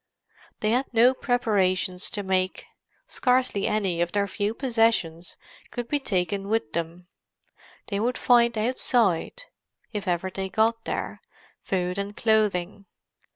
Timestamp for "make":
2.23-2.65